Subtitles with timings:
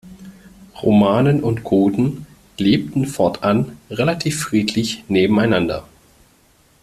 [0.81, 2.25] Romanen und Goten
[2.57, 5.87] lebten fortan relativ friedlich nebeneinander.